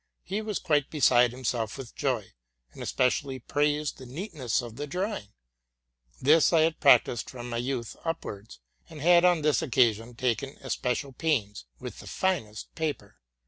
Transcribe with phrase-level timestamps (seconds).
[0.23, 2.33] He was quite beside himself with joy,
[2.71, 5.27] and especially praised the neat ness of the drawing.
[6.19, 8.57] This I had practised from my youth uowards,
[8.89, 12.73] and had on this occasion taken especial pains, with 60 TRUTH AND FICTION the finest
[12.73, 13.15] paper.